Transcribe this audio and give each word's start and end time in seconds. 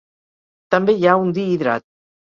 També 0.75 0.97
hi 0.97 1.05
ha 1.11 1.15
un 1.27 1.35
dihidrat. 1.39 1.87